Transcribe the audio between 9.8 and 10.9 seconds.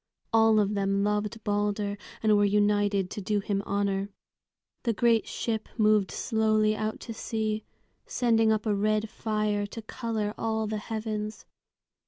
color all the